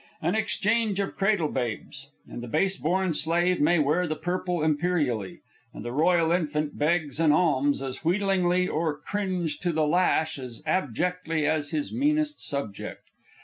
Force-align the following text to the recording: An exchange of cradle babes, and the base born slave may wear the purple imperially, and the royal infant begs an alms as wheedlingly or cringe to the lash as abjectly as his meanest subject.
An 0.19 0.33
exchange 0.33 0.99
of 0.99 1.15
cradle 1.15 1.47
babes, 1.49 2.09
and 2.27 2.41
the 2.41 2.47
base 2.47 2.75
born 2.75 3.13
slave 3.13 3.61
may 3.61 3.77
wear 3.77 4.07
the 4.07 4.15
purple 4.15 4.63
imperially, 4.63 5.41
and 5.75 5.85
the 5.85 5.91
royal 5.91 6.31
infant 6.31 6.75
begs 6.75 7.19
an 7.19 7.31
alms 7.31 7.83
as 7.83 7.99
wheedlingly 8.03 8.67
or 8.67 8.97
cringe 8.97 9.59
to 9.59 9.71
the 9.71 9.85
lash 9.85 10.39
as 10.39 10.63
abjectly 10.65 11.45
as 11.45 11.69
his 11.69 11.93
meanest 11.93 12.39
subject. 12.39 13.03